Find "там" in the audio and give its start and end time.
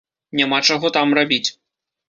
0.97-1.15